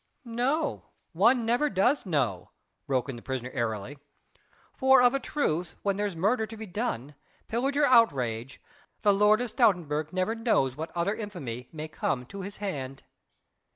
[0.25, 0.85] "No!
[1.13, 2.49] one never does know,"
[2.87, 3.99] broke in the prisoner airily,
[4.75, 7.13] "for of a truth when there's murder to be done,
[7.47, 8.59] pillage or outrage,
[9.03, 13.03] the Lord of Stoutenburg never knows what other infamy may come to his hand."